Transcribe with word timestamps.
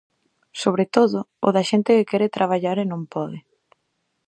Sobre 0.61 0.85
todo, 0.95 1.19
o 1.47 1.49
da 1.55 1.63
xente 1.69 1.91
que 1.97 2.09
quere 2.11 2.33
traballar 2.37 2.77
e 2.83 2.85
non 2.91 3.01
pode. 3.13 3.39